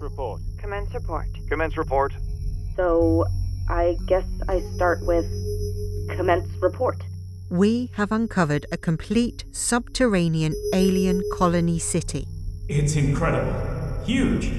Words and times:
report. 0.00 0.40
Commence 0.58 0.92
report. 0.92 1.28
Commence 1.48 1.76
report. 1.76 2.12
So, 2.74 3.26
I 3.68 3.96
guess 4.06 4.24
I 4.48 4.60
start 4.74 4.98
with 5.06 5.24
commence 6.16 6.48
report. 6.60 7.04
We 7.48 7.90
have 7.94 8.10
uncovered 8.10 8.66
a 8.72 8.76
complete 8.76 9.44
subterranean 9.52 10.54
alien 10.74 11.22
colony 11.32 11.78
city. 11.78 12.26
It's 12.68 12.96
incredible. 12.96 13.54
Huge. 14.04 14.50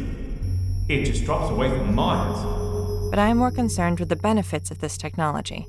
It 0.88 1.04
just 1.04 1.26
drops 1.26 1.52
away 1.52 1.70
for 1.70 1.84
miles. 1.84 3.10
But 3.10 3.20
I 3.20 3.28
am 3.28 3.38
more 3.38 3.52
concerned 3.52 4.00
with 4.00 4.08
the 4.08 4.16
benefits 4.16 4.72
of 4.72 4.80
this 4.80 4.98
technology, 4.98 5.68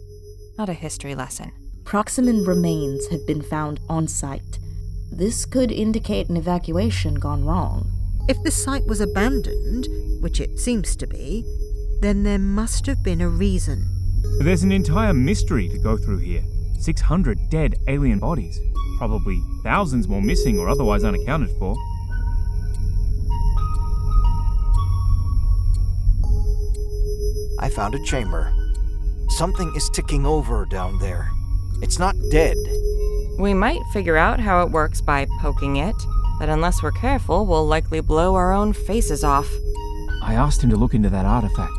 not 0.59 0.69
a 0.69 0.75
history 0.75 1.17
lesson. 1.17 1.51
Proximin 1.85 2.45
remains 2.45 3.09
have 3.09 3.27
been 3.27 3.43
found 3.43 3.80
on 3.88 4.07
site. 4.07 4.60
This 5.10 5.45
could 5.45 5.73
indicate 5.73 6.29
an 6.29 6.37
evacuation 6.37 7.16
gone 7.16 7.45
wrong. 7.45 7.91
If 8.30 8.41
the 8.45 8.51
site 8.52 8.87
was 8.87 9.01
abandoned, 9.01 9.89
which 10.23 10.38
it 10.38 10.61
seems 10.61 10.95
to 10.95 11.07
be, 11.09 11.45
then 12.01 12.23
there 12.23 12.38
must 12.38 12.87
have 12.87 13.02
been 13.02 13.21
a 13.21 13.29
reason. 13.29 13.84
There's 14.38 14.62
an 14.62 14.71
entire 14.71 15.12
mystery 15.12 15.69
to 15.69 15.79
go 15.79 15.97
through 15.97 16.19
here 16.19 16.45
600 16.79 17.51
dead 17.51 17.74
alien 17.88 18.21
bodies, 18.21 18.61
probably 18.98 19.43
thousands 19.65 20.07
more 20.07 20.23
missing 20.23 20.61
or 20.61 20.69
otherwise 20.69 21.02
unaccounted 21.02 21.51
for. 21.59 21.74
I 27.59 27.69
found 27.69 27.97
a 27.97 28.05
chamber. 28.05 28.55
Something 29.30 29.73
is 29.74 29.91
ticking 29.91 30.24
over 30.24 30.66
down 30.66 31.01
there. 31.01 31.33
It's 31.83 31.99
not 31.99 32.15
dead. 32.30 32.57
We 33.41 33.55
might 33.55 33.83
figure 33.93 34.16
out 34.16 34.38
how 34.38 34.62
it 34.62 34.71
works 34.71 35.01
by 35.01 35.26
poking 35.41 35.79
it, 35.79 35.97
but 36.41 36.49
unless 36.49 36.83
we're 36.83 36.91
careful, 36.91 37.46
we'll 37.46 37.66
likely 37.66 38.01
blow 38.01 38.35
our 38.35 38.52
own 38.52 38.73
faces 38.73 39.23
off. 39.23 39.49
I 40.23 40.35
asked 40.35 40.65
him 40.65 40.71
to 40.71 40.77
look 40.77 40.95
into 40.95 41.10
that 41.10 41.27
artifact. 41.27 41.73